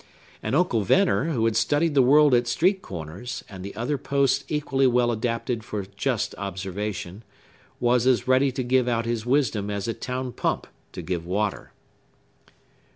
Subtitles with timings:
[0.41, 4.87] And Uncle Venner, who had studied the world at street corners, and other posts equally
[4.87, 7.23] well adapted for just observation,
[7.79, 11.71] was as ready to give out his wisdom as a town pump to give water.